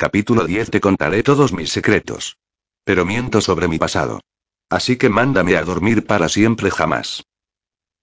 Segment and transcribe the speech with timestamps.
[0.00, 2.36] Capítulo 10 Te contaré todos mis secretos.
[2.84, 4.20] Pero miento sobre mi pasado.
[4.70, 7.24] Así que mándame a dormir para siempre jamás.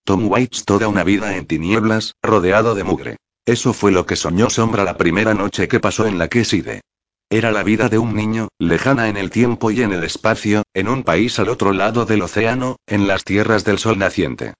[0.03, 3.15] Tom Waits toda una vida en tinieblas, rodeado de mugre.
[3.45, 6.81] Eso fue lo que soñó Sombra la primera noche que pasó en la Queside.
[7.29, 10.89] Era la vida de un niño, lejana en el tiempo y en el espacio, en
[10.89, 14.53] un país al otro lado del océano, en las tierras del sol naciente.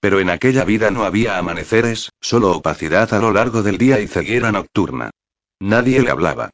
[0.00, 4.08] Pero en aquella vida no había amaneceres, solo opacidad a lo largo del día y
[4.08, 5.10] ceguera nocturna.
[5.60, 6.50] Nadie le hablaba.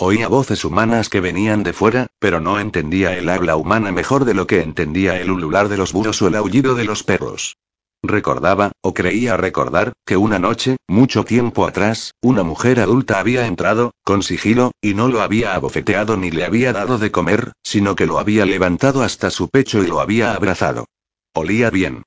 [0.00, 4.32] Oía voces humanas que venían de fuera, pero no entendía el habla humana mejor de
[4.32, 7.56] lo que entendía el ulular de los búhos o el aullido de los perros.
[8.00, 13.90] Recordaba, o creía recordar, que una noche, mucho tiempo atrás, una mujer adulta había entrado,
[14.04, 18.06] con sigilo, y no lo había abofeteado ni le había dado de comer, sino que
[18.06, 20.86] lo había levantado hasta su pecho y lo había abrazado.
[21.34, 22.04] Olía bien.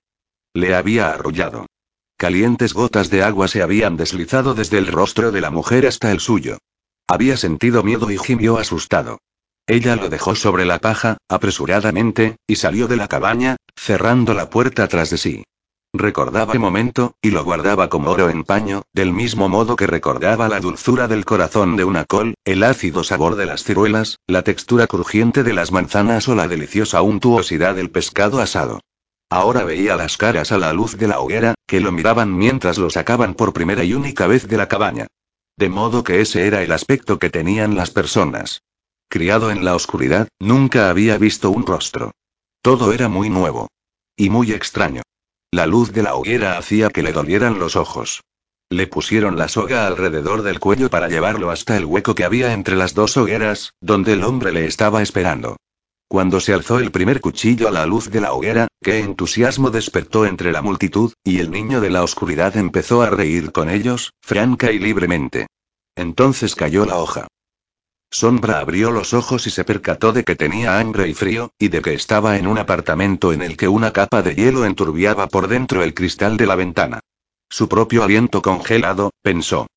[0.54, 1.66] Le había arrullado.
[2.16, 6.22] Calientes gotas de agua se habían deslizado desde el rostro de la mujer hasta el
[6.22, 6.58] suyo.
[7.08, 9.20] Había sentido miedo y gimió asustado.
[9.68, 14.88] Ella lo dejó sobre la paja, apresuradamente, y salió de la cabaña, cerrando la puerta
[14.88, 15.44] tras de sí.
[15.94, 20.48] Recordaba el momento, y lo guardaba como oro en paño, del mismo modo que recordaba
[20.48, 24.88] la dulzura del corazón de una col, el ácido sabor de las ciruelas, la textura
[24.88, 28.80] crujiente de las manzanas o la deliciosa untuosidad del pescado asado.
[29.30, 32.90] Ahora veía las caras a la luz de la hoguera, que lo miraban mientras lo
[32.90, 35.08] sacaban por primera y única vez de la cabaña.
[35.62, 38.64] De modo que ese era el aspecto que tenían las personas.
[39.08, 42.14] Criado en la oscuridad, nunca había visto un rostro.
[42.64, 43.68] Todo era muy nuevo.
[44.18, 45.04] Y muy extraño.
[45.52, 48.24] La luz de la hoguera hacía que le dolieran los ojos.
[48.72, 52.76] Le pusieron la soga alrededor del cuello para llevarlo hasta el hueco que había entre
[52.76, 55.58] las dos hogueras, donde el hombre le estaba esperando.
[56.12, 60.26] Cuando se alzó el primer cuchillo a la luz de la hoguera, qué entusiasmo despertó
[60.26, 64.74] entre la multitud, y el niño de la oscuridad empezó a reír con ellos, franca
[64.74, 65.48] y libremente.
[65.96, 67.28] Entonces cayó la hoja.
[68.12, 71.82] Sombra abrió los ojos y se percató de que tenía hambre y frío, y de
[71.82, 75.82] que estaba en un apartamento en el que una capa de hielo enturbiaba por dentro
[75.82, 77.00] el cristal de la ventana.
[77.48, 79.68] Su propio aliento congelado, pensó.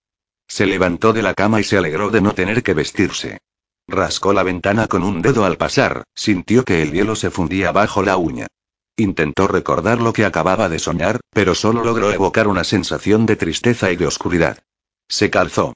[0.49, 3.39] Se levantó de la cama y se alegró de no tener que vestirse.
[3.87, 8.03] Rascó la ventana con un dedo al pasar, sintió que el hielo se fundía bajo
[8.03, 8.47] la uña.
[8.97, 13.91] Intentó recordar lo que acababa de soñar, pero solo logró evocar una sensación de tristeza
[13.91, 14.59] y de oscuridad.
[15.09, 15.75] Se calzó.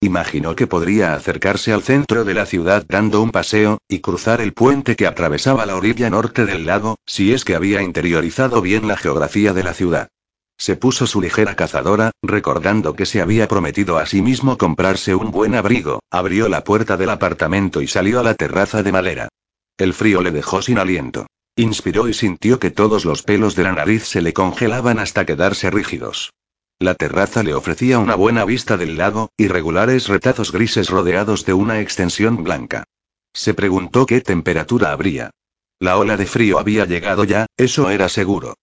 [0.00, 4.52] Imaginó que podría acercarse al centro de la ciudad dando un paseo, y cruzar el
[4.52, 8.96] puente que atravesaba la orilla norte del lago, si es que había interiorizado bien la
[8.96, 10.08] geografía de la ciudad.
[10.56, 15.30] Se puso su ligera cazadora, recordando que se había prometido a sí mismo comprarse un
[15.30, 19.28] buen abrigo, abrió la puerta del apartamento y salió a la terraza de madera.
[19.76, 21.26] El frío le dejó sin aliento.
[21.56, 25.70] Inspiró y sintió que todos los pelos de la nariz se le congelaban hasta quedarse
[25.70, 26.32] rígidos.
[26.80, 31.52] La terraza le ofrecía una buena vista del lago, y regulares retazos grises rodeados de
[31.52, 32.84] una extensión blanca.
[33.32, 35.30] Se preguntó qué temperatura habría.
[35.78, 38.54] La ola de frío había llegado ya, eso era seguro.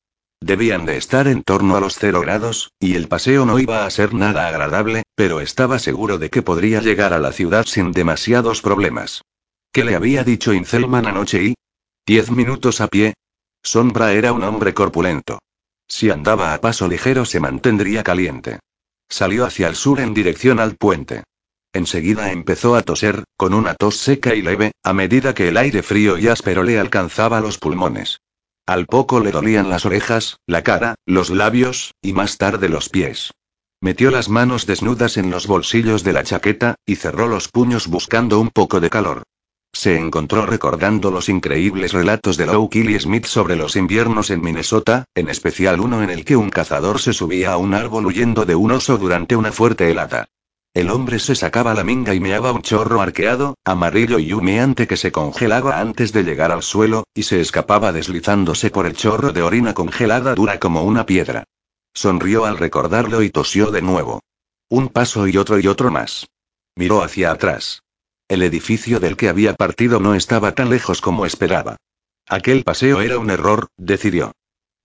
[0.41, 3.89] Debían de estar en torno a los cero grados, y el paseo no iba a
[3.91, 8.63] ser nada agradable, pero estaba seguro de que podría llegar a la ciudad sin demasiados
[8.63, 9.21] problemas.
[9.71, 11.53] ¿Qué le había dicho Incelman anoche y?
[12.07, 13.13] Diez minutos a pie.
[13.61, 15.39] Sombra era un hombre corpulento.
[15.87, 18.59] Si andaba a paso ligero se mantendría caliente.
[19.07, 21.23] Salió hacia el sur en dirección al puente.
[21.71, 25.83] Enseguida empezó a toser, con una tos seca y leve, a medida que el aire
[25.83, 28.19] frío y áspero le alcanzaba los pulmones.
[28.71, 33.31] Al poco le dolían las orejas, la cara, los labios, y más tarde los pies.
[33.81, 38.39] Metió las manos desnudas en los bolsillos de la chaqueta, y cerró los puños buscando
[38.39, 39.23] un poco de calor.
[39.73, 45.03] Se encontró recordando los increíbles relatos de Low Killy Smith sobre los inviernos en Minnesota,
[45.15, 48.55] en especial uno en el que un cazador se subía a un árbol huyendo de
[48.55, 50.29] un oso durante una fuerte helada.
[50.73, 54.95] El hombre se sacaba la minga y meaba un chorro arqueado, amarillo y humeante que
[54.95, 59.41] se congelaba antes de llegar al suelo, y se escapaba deslizándose por el chorro de
[59.41, 61.43] orina congelada dura como una piedra.
[61.93, 64.21] Sonrió al recordarlo y tosió de nuevo.
[64.69, 66.29] Un paso y otro y otro más.
[66.77, 67.83] Miró hacia atrás.
[68.29, 71.75] El edificio del que había partido no estaba tan lejos como esperaba.
[72.29, 74.31] Aquel paseo era un error, decidió.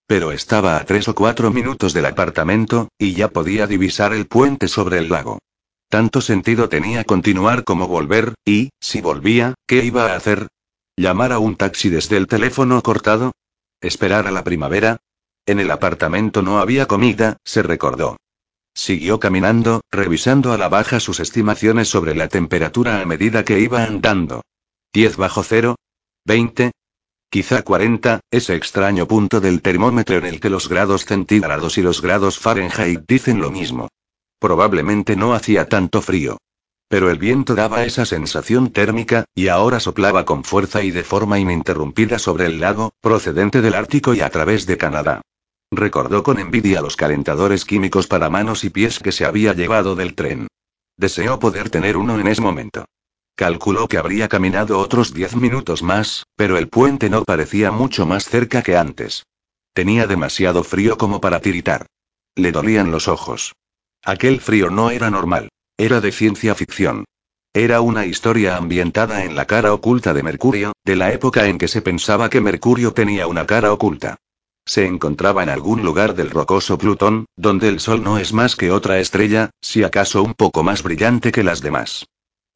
[0.09, 4.67] Pero estaba a tres o cuatro minutos del apartamento, y ya podía divisar el puente
[4.67, 5.39] sobre el lago.
[5.88, 10.49] Tanto sentido tenía continuar como volver, y, si volvía, ¿qué iba a hacer?
[10.97, 13.33] ¿Llamar a un taxi desde el teléfono cortado?
[13.81, 14.99] ¿Esperar a la primavera?
[15.47, 18.17] En el apartamento no había comida, se recordó.
[18.75, 23.85] Siguió caminando, revisando a la baja sus estimaciones sobre la temperatura a medida que iba
[23.85, 24.43] andando.
[24.93, 25.77] 10 bajo cero.
[26.25, 26.73] 20.
[27.31, 32.03] Quizá 40, ese extraño punto del termómetro en el que los grados centígrados y los
[32.03, 33.89] grados Fahrenheit dicen lo mismo.
[34.38, 36.38] Probablemente no hacía tanto frío.
[36.88, 41.38] Pero el viento daba esa sensación térmica, y ahora soplaba con fuerza y de forma
[41.38, 45.23] ininterrumpida sobre el lago, procedente del Ártico y a través de Canadá.
[45.73, 50.15] Recordó con envidia los calentadores químicos para manos y pies que se había llevado del
[50.15, 50.47] tren.
[50.97, 52.85] Deseó poder tener uno en ese momento.
[53.35, 58.25] Calculó que habría caminado otros diez minutos más, pero el puente no parecía mucho más
[58.25, 59.27] cerca que antes.
[59.75, 61.87] Tenía demasiado frío como para tiritar.
[62.35, 63.53] Le dolían los ojos.
[64.06, 65.49] Aquel frío no era normal.
[65.76, 67.06] Era de ciencia ficción.
[67.53, 71.67] Era una historia ambientada en la cara oculta de Mercurio, de la época en que
[71.67, 74.17] se pensaba que Mercurio tenía una cara oculta.
[74.64, 78.70] Se encontraba en algún lugar del rocoso Plutón, donde el Sol no es más que
[78.70, 82.06] otra estrella, si acaso un poco más brillante que las demás.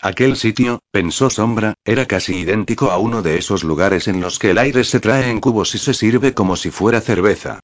[0.01, 4.51] Aquel sitio, pensó Sombra, era casi idéntico a uno de esos lugares en los que
[4.51, 7.59] el aire se trae en cubos y se sirve como si fuera cerveza.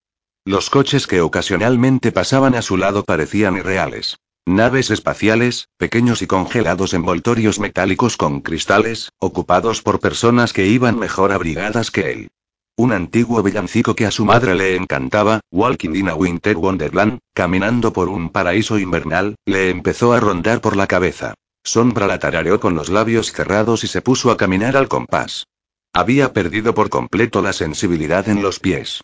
[0.46, 4.18] Los coches que ocasionalmente pasaban a su lado parecían irreales.
[4.46, 11.32] Naves espaciales, pequeños y congelados envoltorios metálicos con cristales, ocupados por personas que iban mejor
[11.32, 12.28] abrigadas que él.
[12.76, 17.92] Un antiguo villancico que a su madre le encantaba, Walking in a Winter Wonderland, caminando
[17.92, 21.34] por un paraíso invernal, le empezó a rondar por la cabeza.
[21.64, 25.48] Sombra la tarareó con los labios cerrados y se puso a caminar al compás.
[25.92, 29.00] Había perdido por completo la sensibilidad en los pies.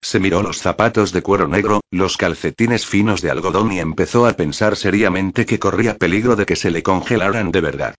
[0.00, 4.34] Se miró los zapatos de cuero negro, los calcetines finos de algodón y empezó a
[4.34, 7.94] pensar seriamente que corría peligro de que se le congelaran de verdad.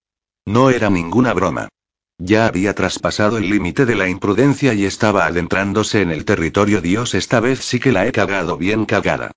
[0.46, 1.70] No era ninguna broma.
[2.20, 7.14] Ya había traspasado el límite de la imprudencia y estaba adentrándose en el territorio Dios
[7.14, 9.32] esta vez sí que la he cagado bien cagada.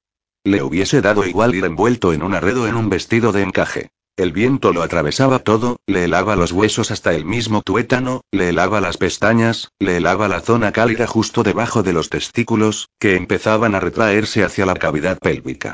[0.44, 3.90] Le hubiese dado igual ir envuelto en un arredo en un vestido de encaje.
[4.20, 8.82] El viento lo atravesaba todo, le helaba los huesos hasta el mismo tuétano, le helaba
[8.82, 13.80] las pestañas, le helaba la zona cálida justo debajo de los testículos, que empezaban a
[13.80, 15.72] retraerse hacia la cavidad pélvica.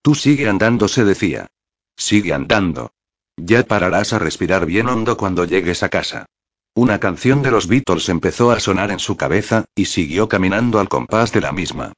[0.00, 1.48] Tú sigue andando, se decía.
[1.96, 2.92] Sigue andando.
[3.36, 6.26] Ya pararás a respirar bien hondo cuando llegues a casa.
[6.74, 10.88] Una canción de los Beatles empezó a sonar en su cabeza, y siguió caminando al
[10.88, 11.94] compás de la misma.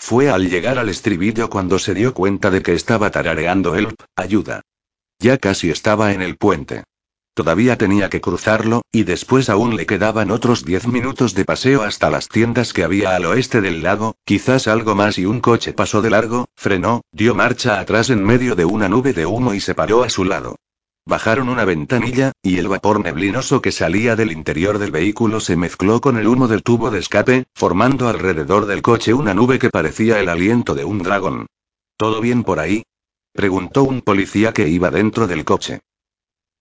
[0.00, 4.62] Fue al llegar al estribillo cuando se dio cuenta de que estaba tarareando Help, ayuda.
[5.24, 6.84] Ya casi estaba en el puente.
[7.32, 12.10] Todavía tenía que cruzarlo, y después aún le quedaban otros diez minutos de paseo hasta
[12.10, 16.02] las tiendas que había al oeste del lago, quizás algo más y un coche pasó
[16.02, 19.74] de largo, frenó, dio marcha atrás en medio de una nube de humo y se
[19.74, 20.56] paró a su lado.
[21.06, 26.02] Bajaron una ventanilla, y el vapor neblinoso que salía del interior del vehículo se mezcló
[26.02, 30.20] con el humo del tubo de escape, formando alrededor del coche una nube que parecía
[30.20, 31.46] el aliento de un dragón.
[31.96, 32.82] ¿Todo bien por ahí?
[33.34, 35.80] Preguntó un policía que iba dentro del coche.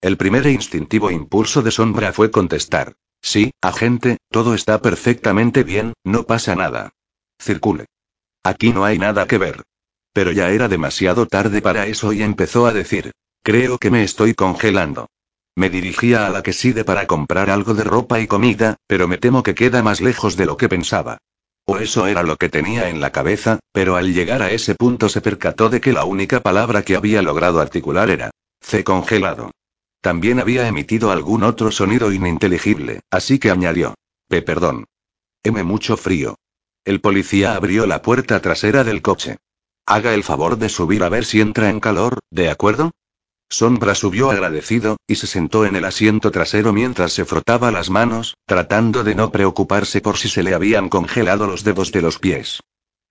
[0.01, 2.95] El primer e instintivo impulso de Sombra fue contestar.
[3.21, 6.91] Sí, agente, todo está perfectamente bien, no pasa nada.
[7.39, 7.85] Circule.
[8.43, 9.63] Aquí no hay nada que ver.
[10.11, 13.11] Pero ya era demasiado tarde para eso y empezó a decir.
[13.43, 15.07] Creo que me estoy congelando.
[15.55, 19.43] Me dirigía a la queside para comprar algo de ropa y comida, pero me temo
[19.43, 21.19] que queda más lejos de lo que pensaba.
[21.65, 25.07] O eso era lo que tenía en la cabeza, pero al llegar a ese punto
[25.07, 29.51] se percató de que la única palabra que había logrado articular era C congelado.
[30.01, 33.95] También había emitido algún otro sonido ininteligible, así que añadió.
[34.27, 34.85] P perdón.
[35.43, 36.35] M mucho frío.
[36.83, 39.37] El policía abrió la puerta trasera del coche.
[39.85, 42.91] Haga el favor de subir a ver si entra en calor, ¿de acuerdo?
[43.53, 48.35] Sombra subió agradecido, y se sentó en el asiento trasero mientras se frotaba las manos,
[48.47, 52.61] tratando de no preocuparse por si se le habían congelado los dedos de los pies.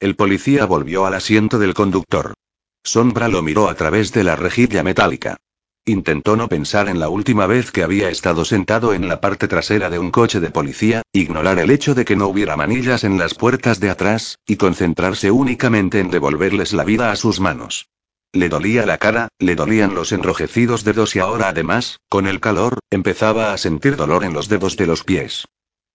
[0.01, 2.35] El policía volvió al asiento del conductor.
[2.83, 5.37] Sombra lo miró a través de la rejilla metálica.
[5.85, 9.91] Intentó no pensar en la última vez que había estado sentado en la parte trasera
[9.91, 13.35] de un coche de policía, ignorar el hecho de que no hubiera manillas en las
[13.35, 17.87] puertas de atrás, y concentrarse únicamente en devolverles la vida a sus manos.
[18.35, 22.79] Le dolía la cara, le dolían los enrojecidos dedos y ahora además, con el calor,
[22.91, 25.45] empezaba a sentir dolor en los dedos de los pies.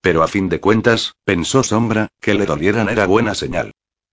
[0.01, 3.71] Pero a fin de cuentas, pensó Sombra, que le dolieran era buena señal.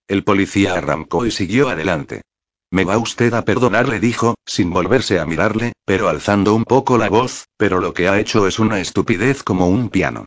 [0.09, 2.23] El policía arrancó y siguió adelante.
[2.71, 6.97] Me va usted a perdonar, le dijo, sin volverse a mirarle, pero alzando un poco
[6.97, 10.25] la voz, pero lo que ha hecho es una estupidez como un piano.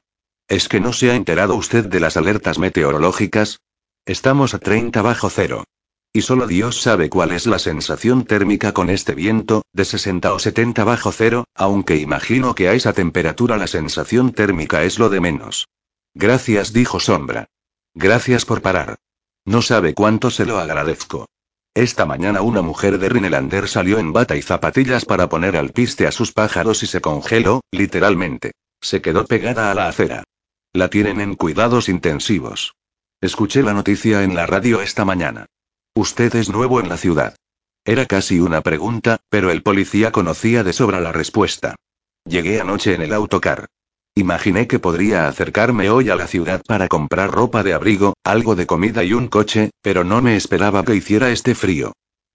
[0.48, 3.60] ¿Es que no se ha enterado usted de las alertas meteorológicas?
[4.06, 5.66] Estamos a 30 bajo cero.
[6.18, 10.40] Y solo Dios sabe cuál es la sensación térmica con este viento, de 60 o
[10.40, 15.20] 70 bajo cero, aunque imagino que a esa temperatura la sensación térmica es lo de
[15.20, 15.68] menos.
[16.16, 17.50] Gracias, dijo Sombra.
[17.94, 18.96] Gracias por parar.
[19.46, 21.28] No sabe cuánto se lo agradezco.
[21.76, 26.08] Esta mañana una mujer de Rinelander salió en bata y zapatillas para poner al piste
[26.08, 28.54] a sus pájaros y se congeló, literalmente.
[28.82, 30.24] Se quedó pegada a la acera.
[30.74, 32.74] La tienen en cuidados intensivos.
[33.22, 35.46] Escuché la noticia en la radio esta mañana.
[35.98, 37.36] Usted es nuevo en la ciudad.
[37.84, 41.76] Era casi una pregunta, pero el policía conocía de sobra la respuesta.
[42.24, 43.66] Llegué anoche en el autocar.
[44.14, 48.68] Imaginé que podría acercarme hoy a la ciudad para comprar ropa de abrigo, algo de
[48.68, 51.94] comida y un coche, pero no me esperaba que hiciera este frío.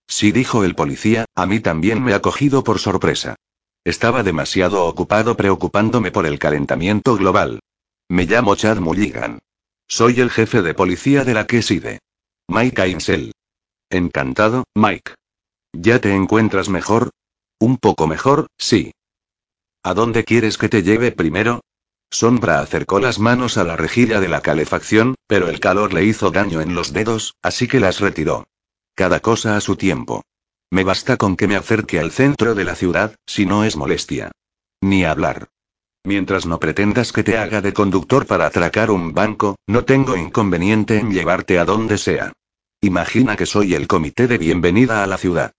[0.09, 3.37] Sí dijo el policía, a mí también me ha cogido por sorpresa.
[3.85, 7.61] Estaba demasiado ocupado preocupándome por el calentamiento global.
[8.09, 9.39] Me llamo Chad Mulligan.
[9.87, 12.01] Soy el jefe de policía de la Queside.
[12.49, 13.32] Mike Ainsel.
[13.93, 15.13] Encantado, Mike.
[15.75, 17.11] ¿Ya te encuentras mejor?
[17.61, 18.93] Un poco mejor, sí.
[19.83, 21.61] ¿A dónde quieres que te lleve primero?
[22.11, 26.31] Sombra acercó las manos a la rejilla de la calefacción, pero el calor le hizo
[26.31, 28.47] daño en los dedos, así que las retiró.
[28.95, 30.23] Cada cosa a su tiempo.
[30.71, 34.31] Me basta con que me acerque al centro de la ciudad, si no es molestia.
[34.81, 35.49] Ni hablar.
[36.03, 40.97] Mientras no pretendas que te haga de conductor para atracar un banco, no tengo inconveniente
[40.97, 42.33] en llevarte a donde sea.
[42.85, 45.53] Imagina que soy el comité de bienvenida a la ciudad.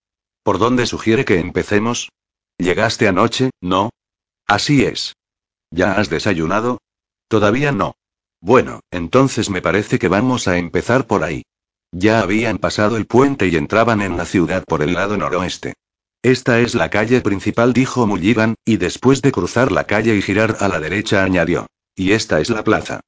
[0.44, 2.10] ¿Por dónde sugiere que empecemos?
[2.58, 3.92] ¿Llegaste anoche, no?
[4.46, 5.16] Así es.
[5.72, 6.82] ¿Ya has desayunado?
[7.30, 7.96] Todavía no.
[8.42, 11.44] Bueno, entonces me parece que vamos a empezar por ahí.
[11.94, 15.76] Ya habían pasado el puente y entraban en la ciudad por el lado noroeste.
[16.24, 20.58] Esta es la calle principal, dijo Mulligan, y después de cruzar la calle y girar
[20.60, 21.68] a la derecha añadió.
[21.96, 23.00] Y esta es la plaza.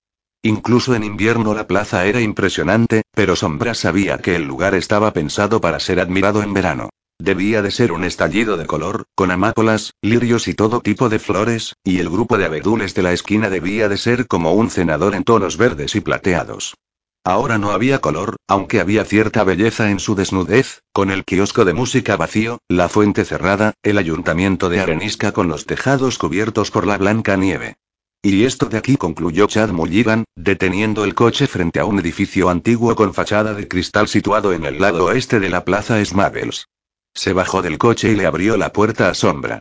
[0.46, 5.60] Incluso en invierno la plaza era impresionante, pero Sombra sabía que el lugar estaba pensado
[5.60, 6.92] para ser admirado en verano.
[7.18, 11.74] Debía de ser un estallido de color, con amápolas, lirios y todo tipo de flores,
[11.84, 15.24] y el grupo de abedules de la esquina debía de ser como un cenador en
[15.24, 16.75] tonos verdes y plateados.
[17.24, 21.74] Ahora no había color, aunque había cierta belleza en su desnudez, con el kiosco de
[21.74, 27.00] música vacío, la fuente cerrada, el ayuntamiento de arenisca con los tejados cubiertos por la
[27.00, 27.78] blanca nieve.
[28.27, 32.96] Y esto de aquí concluyó Chad Mulligan, deteniendo el coche frente a un edificio antiguo
[32.96, 36.65] con fachada de cristal situado en el lado oeste de la plaza Smables.
[37.13, 39.60] Se bajó del coche y le abrió la puerta a sombra.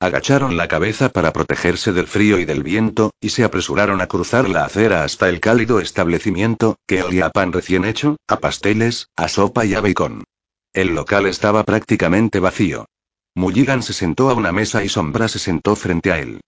[0.00, 4.48] Agacharon la cabeza para protegerse del frío y del viento, y se apresuraron a cruzar
[4.48, 9.28] la acera hasta el cálido establecimiento, que olía a pan recién hecho, a pasteles, a
[9.28, 10.24] sopa y a bacon.
[10.72, 12.86] El local estaba prácticamente vacío.
[13.34, 16.40] Mulligan se sentó a una mesa y Sombra se sentó frente a él.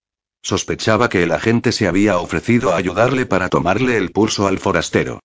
[0.43, 5.21] Sospechaba que el agente se había ofrecido a ayudarle para tomarle el pulso al forastero.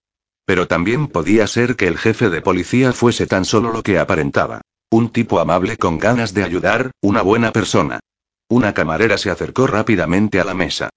[0.46, 4.62] Pero también podía ser que el jefe de policía fuese tan solo lo que aparentaba.
[4.90, 8.00] Un tipo amable con ganas de ayudar, una buena persona.
[8.50, 10.90] Una camarera se acercó rápidamente a la mesa.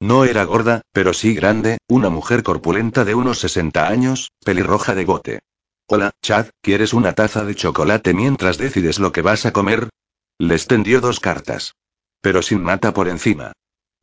[0.00, 5.04] No era gorda, pero sí grande, una mujer corpulenta de unos 60 años, pelirroja de
[5.04, 5.40] bote.
[5.86, 9.90] Hola, Chad, ¿quieres una taza de chocolate mientras decides lo que vas a comer?
[10.38, 11.74] Les tendió dos cartas.
[12.20, 13.52] Pero sin mata por encima.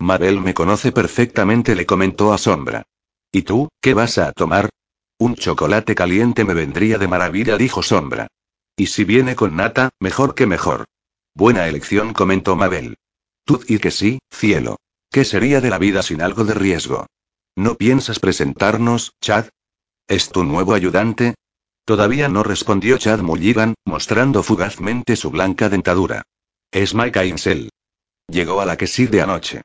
[0.01, 2.83] Mabel me conoce perfectamente, le comentó a Sombra.
[3.31, 4.69] ¿Y tú, qué vas a tomar?
[5.17, 8.27] Un chocolate caliente me vendría de maravilla, dijo Sombra.
[8.75, 10.85] Y si viene con nata, mejor que mejor.
[11.35, 12.97] Buena elección, comentó Mabel.
[13.45, 14.77] Tú y que sí, cielo.
[15.11, 17.05] ¿Qué sería de la vida sin algo de riesgo?
[17.55, 19.49] ¿No piensas presentarnos, Chad?
[20.07, 21.35] ¿Es tu nuevo ayudante?
[21.85, 26.23] Todavía no respondió Chad Mulligan, mostrando fugazmente su blanca dentadura.
[26.71, 27.69] Es Mike Ainsel.
[28.27, 29.61] Llegó a la que sí de anoche.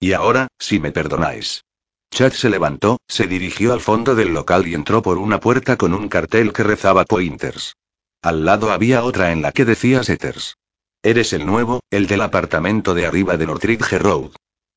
[0.00, 1.62] Y ahora, si me perdonáis.
[2.10, 5.94] Chad se levantó, se dirigió al fondo del local y entró por una puerta con
[5.94, 7.76] un cartel que rezaba Pointers.
[8.22, 10.56] Al lado había otra en la que decía Setters.
[11.02, 14.32] Eres el nuevo, el del apartamento de arriba de Northridge Road.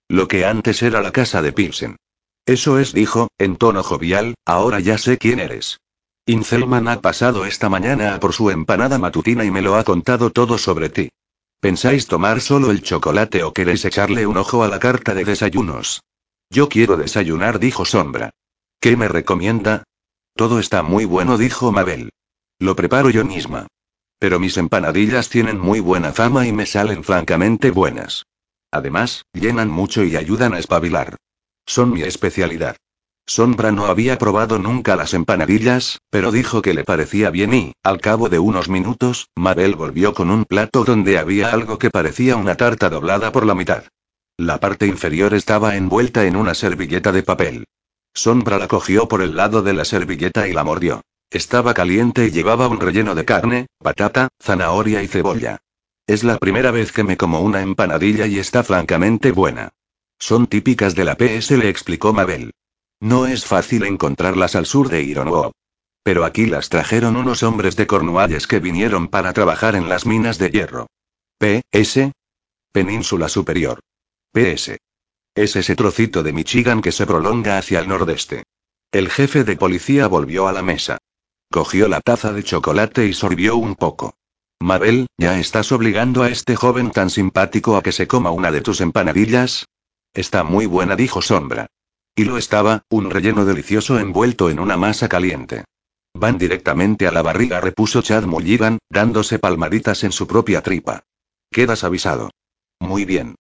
[0.09, 1.95] Lo que antes era la casa de Pilsen.
[2.45, 5.79] Eso es, dijo, en tono jovial, ahora ya sé quién eres.
[6.25, 10.57] Incelman ha pasado esta mañana por su empanada matutina y me lo ha contado todo
[10.57, 11.09] sobre ti.
[11.63, 16.03] ¿Pensáis tomar solo el chocolate o queréis echarle un ojo a la carta de desayunos?
[16.49, 18.31] Yo quiero desayunar, dijo Sombra.
[18.81, 19.85] ¿Qué me recomienda?
[20.35, 22.09] Todo está muy bueno, dijo Mabel.
[22.59, 23.67] Lo preparo yo misma.
[24.19, 28.25] Pero mis empanadillas tienen muy buena fama y me salen francamente buenas.
[28.69, 31.15] Además, llenan mucho y ayudan a espabilar.
[31.65, 32.75] Son mi especialidad.
[33.25, 38.01] Sombra no había probado nunca las empanadillas, pero dijo que le parecía bien y, al
[38.01, 42.55] cabo de unos minutos, Mabel volvió con un plato donde había algo que parecía una
[42.55, 43.85] tarta doblada por la mitad.
[44.37, 47.65] La parte inferior estaba envuelta en una servilleta de papel.
[48.13, 51.01] Sombra la cogió por el lado de la servilleta y la mordió.
[51.31, 55.59] Estaba caliente y llevaba un relleno de carne, patata, zanahoria y cebolla.
[56.05, 59.69] Es la primera vez que me como una empanadilla y está francamente buena.
[60.19, 62.51] Son típicas de la PS, le explicó Mabel.
[63.03, 65.51] No es fácil encontrarlas al sur de Ironwood.
[66.03, 70.37] Pero aquí las trajeron unos hombres de Cornualles que vinieron para trabajar en las minas
[70.37, 70.87] de hierro.
[71.37, 72.13] PS.
[72.71, 73.81] Península Superior.
[74.31, 74.77] PS.
[75.35, 78.43] Es ese trocito de Michigan que se prolonga hacia el nordeste.
[78.89, 80.97] El jefe de policía volvió a la mesa.
[81.51, 84.15] Cogió la taza de chocolate y sorbió un poco.
[84.61, 88.61] Mabel, ¿ya estás obligando a este joven tan simpático a que se coma una de
[88.61, 89.65] tus empanadillas?
[90.13, 91.67] Está muy buena, dijo Sombra.
[92.15, 95.65] Y lo estaba, un relleno delicioso envuelto en una masa caliente.
[96.13, 101.03] Van directamente a la barriga, repuso Chad Mulligan, dándose palmaditas en su propia tripa.
[101.51, 102.29] Quedas avisado.
[102.79, 103.35] Muy bien.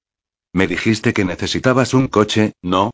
[0.53, 2.91] Me dijiste que necesitabas un coche, ¿no?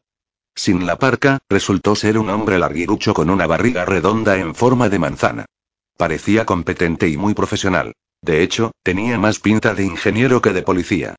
[0.53, 4.99] Sin la parca, resultó ser un hombre larguirucho con una barriga redonda en forma de
[4.99, 5.45] manzana.
[5.97, 7.93] Parecía competente y muy profesional.
[8.21, 11.15] De hecho, tenía más pinta de ingeniero que de policía.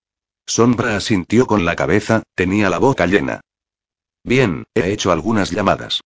[0.47, 3.40] Sombra asintió con la cabeza, tenía la boca llena.
[4.25, 6.00] Bien, he hecho algunas llamadas.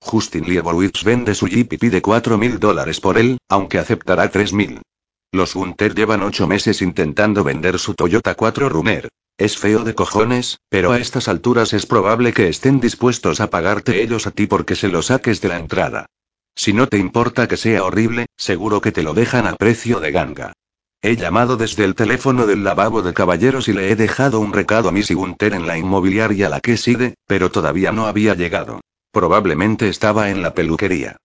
[0.00, 4.52] Justin Liebowitz vende su Jeep y pide cuatro mil dólares por él, aunque aceptará tres
[4.52, 4.80] mil.
[5.32, 9.08] Los Gunter llevan ocho meses intentando vender su Toyota 4 Runner.
[9.38, 14.02] Es feo de cojones, pero a estas alturas es probable que estén dispuestos a pagarte
[14.02, 16.06] ellos a ti porque se lo saques de la entrada.
[16.56, 20.10] Si no te importa que sea horrible, seguro que te lo dejan a precio de
[20.10, 20.52] ganga.
[21.02, 24.90] He llamado desde el teléfono del lavabo de caballeros y le he dejado un recado
[24.90, 28.82] a Missy Gunter en la inmobiliaria la que sigue, pero todavía no había llegado.
[29.10, 31.16] Probablemente estaba en la peluquería.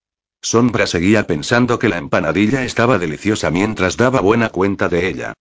[0.42, 5.34] Sombra seguía pensando que la empanadilla estaba deliciosa mientras daba buena cuenta de ella.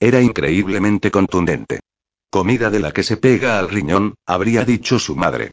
[0.00, 1.80] Era increíblemente contundente.
[2.30, 5.50] Comida de la que se pega al riñón, habría dicho su madre.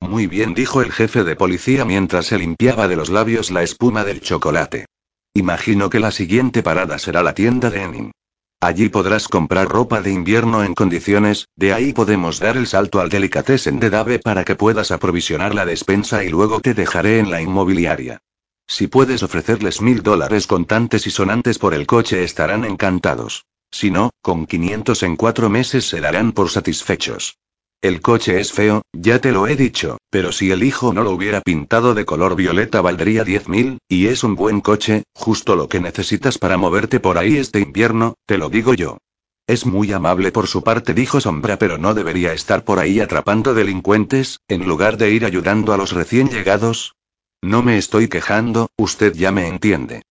[0.00, 4.02] Muy bien, dijo el jefe de policía mientras se limpiaba de los labios la espuma
[4.02, 4.86] del chocolate.
[5.34, 8.12] Imagino que la siguiente parada será la tienda de Enin.
[8.60, 13.08] Allí podrás comprar ropa de invierno en condiciones, de ahí podemos dar el salto al
[13.08, 17.40] delicatessen de Dave para que puedas aprovisionar la despensa y luego te dejaré en la
[17.40, 18.20] inmobiliaria.
[18.66, 23.46] Si puedes ofrecerles mil dólares contantes y sonantes por el coche estarán encantados.
[23.70, 27.38] Si no, con 500 en cuatro meses se darán por satisfechos.
[27.82, 31.10] El coche es feo, ya te lo he dicho, pero si el hijo no lo
[31.10, 35.80] hubiera pintado de color violeta valdría 10.000, y es un buen coche, justo lo que
[35.80, 38.98] necesitas para moverte por ahí este invierno, te lo digo yo.
[39.48, 43.52] Es muy amable por su parte, dijo Sombra, pero no debería estar por ahí atrapando
[43.52, 46.94] delincuentes, en lugar de ir ayudando a los recién llegados.
[47.42, 50.02] No me estoy quejando, usted ya me entiende.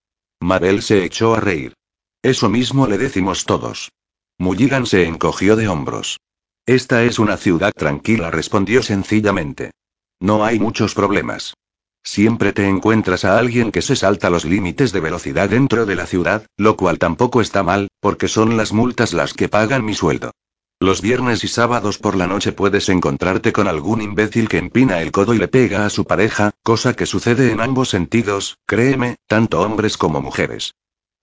[0.41, 1.75] Mabel se echó a reír.
[2.21, 3.93] Eso mismo le decimos todos.
[4.37, 6.19] Mulligan se encogió de hombros.
[6.67, 9.71] Esta es una ciudad tranquila, respondió sencillamente.
[10.19, 11.55] No hay muchos problemas.
[12.03, 16.05] Siempre te encuentras a alguien que se salta los límites de velocidad dentro de la
[16.05, 20.31] ciudad, lo cual tampoco está mal, porque son las multas las que pagan mi sueldo.
[20.79, 25.11] Los viernes y sábados por la noche puedes encontrarte con algún imbécil que empina el
[25.11, 29.61] codo y le pega a su pareja, cosa que sucede en ambos sentidos, créeme, tanto
[29.61, 30.73] hombres como mujeres.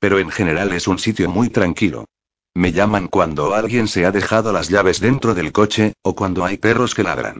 [0.01, 2.07] Pero en general es un sitio muy tranquilo.
[2.54, 6.56] Me llaman cuando alguien se ha dejado las llaves dentro del coche, o cuando hay
[6.56, 7.38] perros que ladran.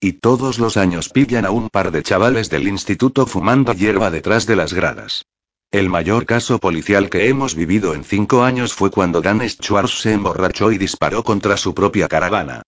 [0.00, 4.46] Y todos los años pillan a un par de chavales del instituto fumando hierba detrás
[4.46, 5.24] de las gradas.
[5.70, 10.12] El mayor caso policial que hemos vivido en cinco años fue cuando Dan Schwartz se
[10.12, 12.62] emborrachó y disparó contra su propia caravana.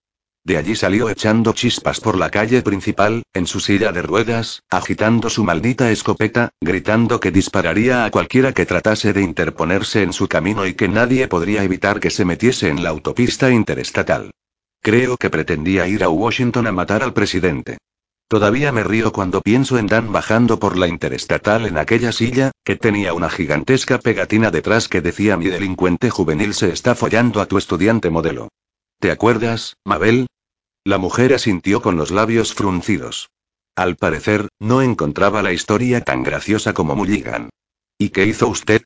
[0.44, 5.30] De allí salió echando chispas por la calle principal, en su silla de ruedas, agitando
[5.30, 10.66] su maldita escopeta, gritando que dispararía a cualquiera que tratase de interponerse en su camino
[10.66, 14.32] y que nadie podría evitar que se metiese en la autopista interestatal.
[14.80, 17.78] Creo que pretendía ir a Washington a matar al presidente.
[18.26, 22.74] Todavía me río cuando pienso en Dan bajando por la interestatal en aquella silla, que
[22.74, 27.58] tenía una gigantesca pegatina detrás que decía mi delincuente juvenil se está follando a tu
[27.58, 28.48] estudiante modelo.
[29.02, 30.28] ¿Te acuerdas, Mabel?
[30.84, 33.30] La mujer asintió con los labios fruncidos.
[33.74, 37.50] Al parecer, no encontraba la historia tan graciosa como Mulligan.
[37.98, 38.84] ¿Y qué hizo usted?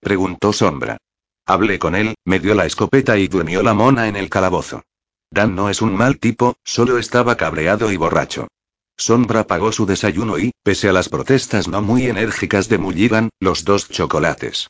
[0.00, 0.96] preguntó Sombra.
[1.44, 4.84] Hablé con él, me dio la escopeta y durmió la mona en el calabozo.
[5.30, 8.48] Dan no es un mal tipo, solo estaba cabreado y borracho.
[8.96, 13.66] Sombra pagó su desayuno y, pese a las protestas no muy enérgicas de Mulligan, los
[13.66, 14.68] dos chocolates.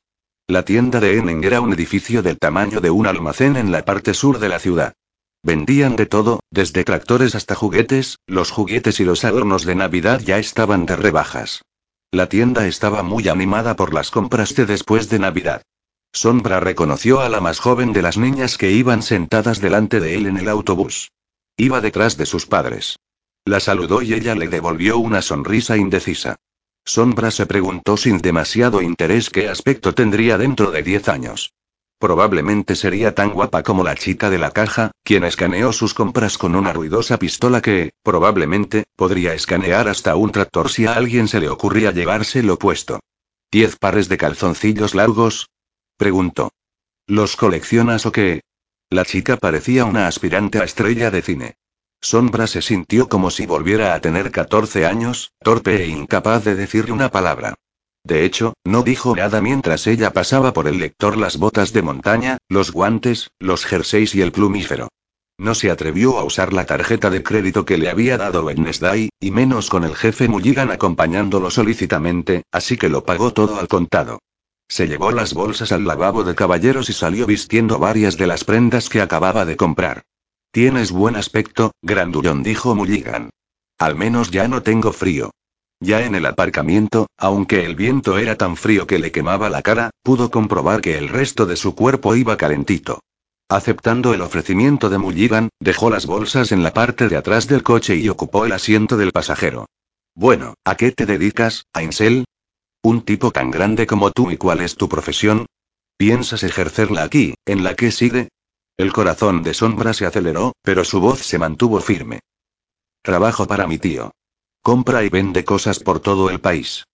[0.50, 4.14] La tienda de Enning era un edificio del tamaño de un almacén en la parte
[4.14, 4.94] sur de la ciudad.
[5.42, 10.38] Vendían de todo, desde tractores hasta juguetes, los juguetes y los adornos de Navidad ya
[10.38, 11.60] estaban de rebajas.
[12.10, 15.60] La tienda estaba muy animada por las compras de después de Navidad.
[16.14, 20.26] Sombra reconoció a la más joven de las niñas que iban sentadas delante de él
[20.26, 21.10] en el autobús.
[21.58, 22.96] Iba detrás de sus padres.
[23.44, 26.36] La saludó y ella le devolvió una sonrisa indecisa.
[26.88, 31.52] Sombra se preguntó sin demasiado interés qué aspecto tendría dentro de 10 años.
[31.98, 36.54] Probablemente sería tan guapa como la chica de la caja, quien escaneó sus compras con
[36.54, 41.50] una ruidosa pistola que, probablemente, podría escanear hasta un tractor si a alguien se le
[41.50, 43.00] ocurría llevárselo puesto.
[43.52, 45.50] ¿Diez pares de calzoncillos largos?
[45.98, 46.52] Preguntó.
[47.06, 48.40] ¿Los coleccionas o qué?
[48.88, 51.57] La chica parecía una aspirante a estrella de cine.
[52.00, 56.92] Sombra se sintió como si volviera a tener 14 años, torpe e incapaz de decirle
[56.92, 57.54] una palabra.
[58.04, 62.38] De hecho, no dijo nada mientras ella pasaba por el lector las botas de montaña,
[62.48, 64.88] los guantes, los jerseys y el plumífero.
[65.36, 69.30] No se atrevió a usar la tarjeta de crédito que le había dado Wednesday, y
[69.30, 74.20] menos con el jefe Mulligan acompañándolo solícitamente, así que lo pagó todo al contado.
[74.68, 78.88] Se llevó las bolsas al lavabo de caballeros y salió vistiendo varias de las prendas
[78.88, 80.02] que acababa de comprar.
[80.58, 83.30] Tienes buen aspecto, grandullón, dijo Mulligan.
[83.78, 85.30] Al menos ya no tengo frío.
[85.78, 89.90] Ya en el aparcamiento, aunque el viento era tan frío que le quemaba la cara,
[90.02, 92.98] pudo comprobar que el resto de su cuerpo iba calentito.
[93.48, 97.94] Aceptando el ofrecimiento de Mulligan, dejó las bolsas en la parte de atrás del coche
[97.94, 99.66] y ocupó el asiento del pasajero.
[100.16, 102.24] Bueno, ¿a qué te dedicas, Ainsel?
[102.82, 105.46] Un tipo tan grande como tú y cuál es tu profesión?
[105.96, 108.28] ¿Piensas ejercerla aquí, en la que sigue?
[108.78, 112.20] El corazón de Sombra se aceleró, pero su voz se mantuvo firme.
[113.02, 114.12] Trabajo para mi tío.
[114.62, 116.84] Compra y vende cosas por todo el país.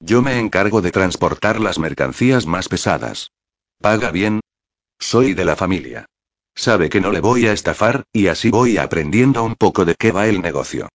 [0.00, 3.30] Yo me encargo de transportar las mercancías más pesadas.
[3.78, 4.40] ¿Paga bien?
[4.98, 6.06] Soy de la familia.
[6.54, 10.12] Sabe que no le voy a estafar, y así voy aprendiendo un poco de qué
[10.12, 10.88] va el negocio.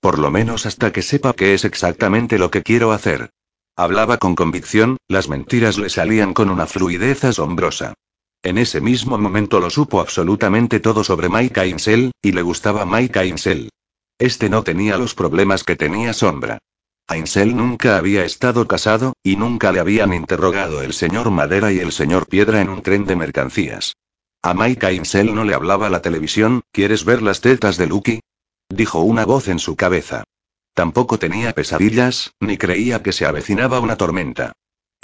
[0.00, 3.30] Por lo menos hasta que sepa qué es exactamente lo que quiero hacer.
[3.74, 7.94] Hablaba con convicción, las mentiras le salían con una fluidez asombrosa.
[8.44, 13.18] En ese mismo momento lo supo absolutamente todo sobre Mike Ainsel, y le gustaba Mike
[13.18, 13.70] Ainsel.
[14.18, 16.58] Este no tenía los problemas que tenía Sombra.
[17.08, 21.90] Ainsel nunca había estado casado, y nunca le habían interrogado el señor Madera y el
[21.90, 23.96] señor Piedra en un tren de mercancías.
[24.42, 28.20] A Mike Ainsel no le hablaba la televisión, ¿quieres ver las tetas de Lucky?
[28.68, 30.24] Dijo una voz en su cabeza.
[30.74, 34.52] Tampoco tenía pesadillas, ni creía que se avecinaba una tormenta.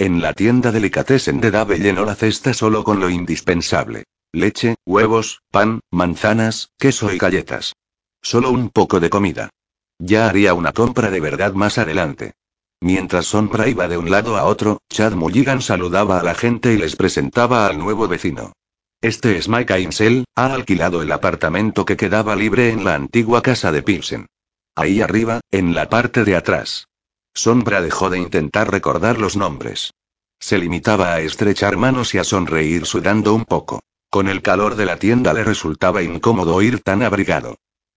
[0.01, 4.05] En la tienda delicatessen de Dave llenó la cesta solo con lo indispensable.
[4.31, 7.75] Leche, huevos, pan, manzanas, queso y galletas.
[8.19, 9.51] Solo un poco de comida.
[9.99, 12.33] Ya haría una compra de verdad más adelante.
[12.79, 16.77] Mientras Sombra iba de un lado a otro, Chad Mulligan saludaba a la gente y
[16.77, 18.53] les presentaba al nuevo vecino.
[19.01, 23.71] Este es Mike Ainsel, ha alquilado el apartamento que quedaba libre en la antigua casa
[23.71, 24.25] de Pilsen.
[24.73, 26.87] Ahí arriba, en la parte de atrás.
[27.33, 29.93] Sombra dejó de intentar recordar los nombres.
[30.39, 33.81] Se limitaba a estrechar manos y a sonreír sudando un poco.
[34.09, 37.55] Con el calor de la tienda le resultaba incómodo ir tan abrigado.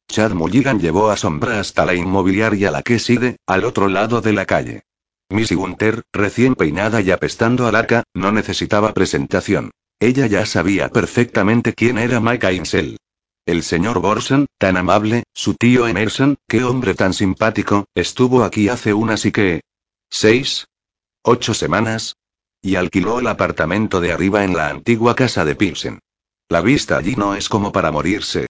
[0.08, 4.32] Chad Mulligan llevó a Sombra hasta la inmobiliaria la que sigue, al otro lado de
[4.32, 4.82] la calle.
[5.30, 9.70] Missy Gunter, recién peinada y apestando a laca, no necesitaba presentación.
[9.98, 12.98] Ella ya sabía perfectamente quién era Mike Ainsel.
[13.46, 18.94] El señor Borson, tan amable, su tío Emerson, qué hombre tan simpático, estuvo aquí hace
[18.94, 19.60] unas y que...
[20.10, 20.66] ¿Seis?
[21.22, 22.16] ¿Ocho semanas?
[22.62, 26.00] Y alquiló el apartamento de arriba en la antigua casa de Pilsen.
[26.48, 28.46] La vista allí no es como para morirse,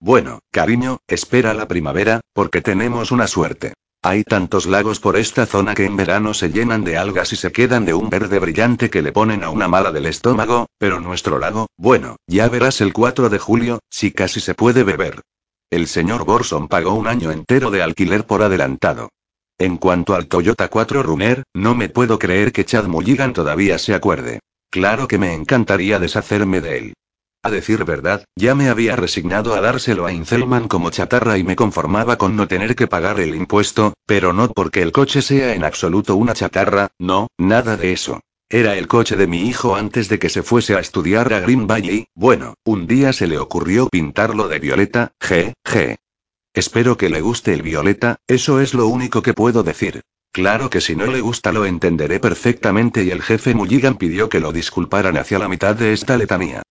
[0.00, 3.74] bueno, cariño, espera la primavera, porque tenemos una suerte.
[4.00, 7.50] Hay tantos lagos por esta zona que en verano se llenan de algas y se
[7.50, 11.40] quedan de un verde brillante que le ponen a una mala del estómago, pero nuestro
[11.40, 15.22] lago, bueno, ya verás el 4 de julio, si casi se puede beber.
[15.68, 19.10] El señor Borson pagó un año entero de alquiler por adelantado.
[19.58, 23.94] En cuanto al Toyota 4 Runner, no me puedo creer que Chad Mulligan todavía se
[23.94, 24.38] acuerde.
[24.70, 26.94] Claro que me encantaría deshacerme de él.
[27.42, 31.54] A decir verdad, ya me había resignado a dárselo a Incelman como chatarra y me
[31.54, 35.62] conformaba con no tener que pagar el impuesto, pero no porque el coche sea en
[35.62, 38.20] absoluto una chatarra, no, nada de eso.
[38.50, 41.66] Era el coche de mi hijo antes de que se fuese a estudiar a Green
[41.66, 45.96] Valley, bueno, un día se le ocurrió pintarlo de violeta, g, g.
[46.54, 50.00] Espero que le guste el violeta, eso es lo único que puedo decir.
[50.32, 54.40] Claro que si no le gusta lo entenderé perfectamente y el jefe Mulligan pidió que
[54.40, 56.62] lo disculparan hacia la mitad de esta letanía.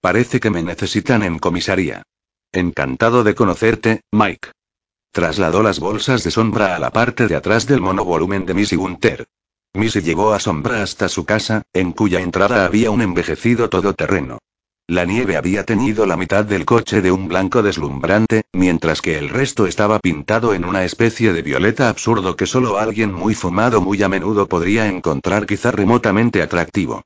[0.00, 2.02] Parece que me necesitan en comisaría.
[2.52, 4.50] Encantado de conocerte, Mike.
[5.12, 9.26] Trasladó las bolsas de sombra a la parte de atrás del monovolumen de Missy Gunter.
[9.74, 14.38] Missy llevó a Sombra hasta su casa, en cuya entrada había un envejecido todoterreno.
[14.88, 19.28] La nieve había tenido la mitad del coche de un blanco deslumbrante, mientras que el
[19.28, 24.00] resto estaba pintado en una especie de violeta absurdo que solo alguien muy fumado muy
[24.02, 27.02] a menudo podría encontrar quizá remotamente atractivo.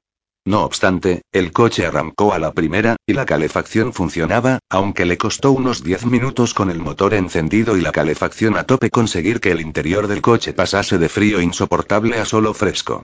[0.47, 5.53] No obstante, el coche arrancó a la primera, y la calefacción funcionaba, aunque le costó
[5.53, 9.61] unos 10 minutos con el motor encendido y la calefacción a tope conseguir que el
[9.61, 13.03] interior del coche pasase de frío insoportable a solo fresco.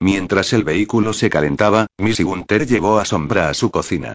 [0.00, 4.14] Mientras el vehículo se calentaba, Missy Gunter llevó a Sombra a su cocina.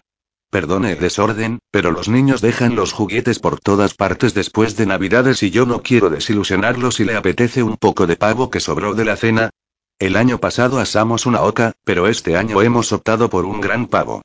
[0.50, 5.42] Perdone el desorden, pero los niños dejan los juguetes por todas partes después de Navidades
[5.42, 9.04] y yo no quiero desilusionarlos si le apetece un poco de pavo que sobró de
[9.04, 9.50] la cena,
[9.98, 14.22] el año pasado asamos una oca, pero este año hemos optado por un gran pavo.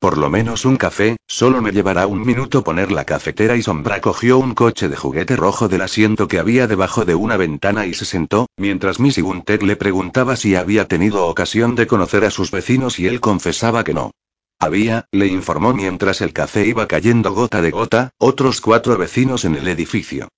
[0.00, 4.00] Por lo menos un café, solo me llevará un minuto poner la cafetera y Sombra
[4.00, 7.92] cogió un coche de juguete rojo del asiento que había debajo de una ventana y
[7.92, 12.50] se sentó, mientras Missy Gunter le preguntaba si había tenido ocasión de conocer a sus
[12.50, 14.12] vecinos y él confesaba que no.
[14.58, 19.54] Había, le informó mientras el café iba cayendo gota de gota, otros cuatro vecinos en
[19.54, 20.28] el edificio.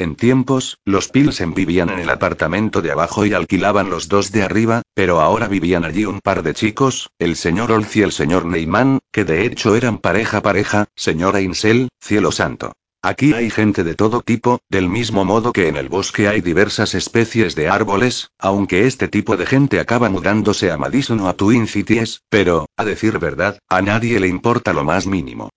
[0.00, 4.42] En tiempos, los Pilsen vivían en el apartamento de abajo y alquilaban los dos de
[4.42, 8.46] arriba, pero ahora vivían allí un par de chicos, el señor Olz y el señor
[8.46, 12.72] Neyman, que de hecho eran pareja pareja, señora Insel, cielo santo.
[13.02, 16.94] Aquí hay gente de todo tipo, del mismo modo que en el bosque hay diversas
[16.94, 21.66] especies de árboles, aunque este tipo de gente acaba mudándose a Madison o a Twin
[21.66, 25.50] Cities, pero, a decir verdad, a nadie le importa lo más mínimo.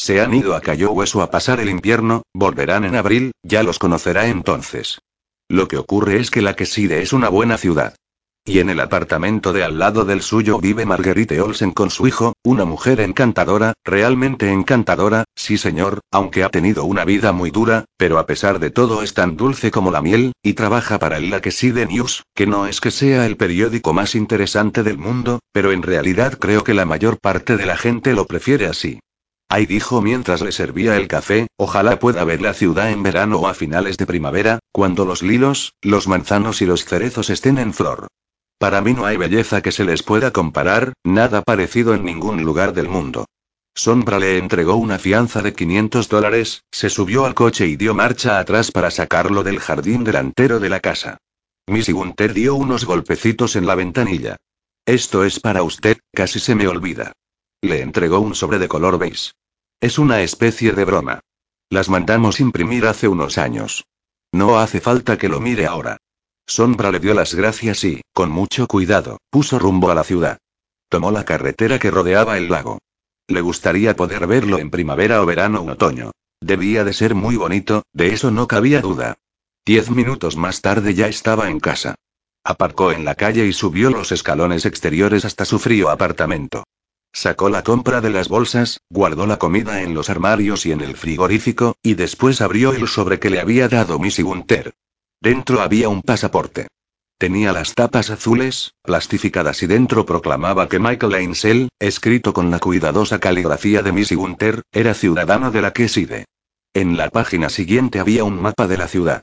[0.00, 3.80] Se han ido a Cayo Hueso a pasar el invierno, volverán en abril, ya los
[3.80, 5.00] conocerá entonces.
[5.48, 7.96] Lo que ocurre es que la Queside es una buena ciudad.
[8.44, 12.34] Y en el apartamento de al lado del suyo vive Marguerite Olsen con su hijo,
[12.44, 18.18] una mujer encantadora, realmente encantadora, sí señor, aunque ha tenido una vida muy dura, pero
[18.18, 21.42] a pesar de todo es tan dulce como la miel, y trabaja para el La
[21.42, 25.82] Queside News, que no es que sea el periódico más interesante del mundo, pero en
[25.82, 29.00] realidad creo que la mayor parte de la gente lo prefiere así.
[29.50, 33.48] Ay dijo mientras le servía el café, ojalá pueda ver la ciudad en verano o
[33.48, 38.08] a finales de primavera, cuando los lilos, los manzanos y los cerezos estén en flor.
[38.58, 42.74] Para mí no hay belleza que se les pueda comparar, nada parecido en ningún lugar
[42.74, 43.24] del mundo.
[43.74, 48.40] Sombra le entregó una fianza de 500 dólares, se subió al coche y dio marcha
[48.40, 51.18] atrás para sacarlo del jardín delantero de la casa.
[51.68, 54.36] Missy Gunter dio unos golpecitos en la ventanilla.
[54.84, 57.12] Esto es para usted, casi se me olvida.
[57.62, 59.32] Le entregó un sobre de color beige.
[59.80, 61.20] Es una especie de broma.
[61.70, 63.84] Las mandamos imprimir hace unos años.
[64.32, 65.98] No hace falta que lo mire ahora.
[66.48, 70.38] Sombra le dio las gracias y, con mucho cuidado, puso rumbo a la ciudad.
[70.88, 72.78] Tomó la carretera que rodeaba el lago.
[73.28, 76.10] Le gustaría poder verlo en primavera o verano o otoño.
[76.40, 79.18] Debía de ser muy bonito, de eso no cabía duda.
[79.64, 81.94] Diez minutos más tarde ya estaba en casa.
[82.42, 86.64] Aparcó en la calle y subió los escalones exteriores hasta su frío apartamento.
[87.18, 90.96] Sacó la compra de las bolsas, guardó la comida en los armarios y en el
[90.96, 94.74] frigorífico, y después abrió el sobre que le había dado Missy Gunter.
[95.20, 96.68] Dentro había un pasaporte.
[97.18, 103.18] Tenía las tapas azules, plastificadas y dentro proclamaba que Michael Ainsel, escrito con la cuidadosa
[103.18, 106.24] caligrafía de Missy Gunter, era ciudadano de la Queside.
[106.72, 109.22] En la página siguiente había un mapa de la ciudad.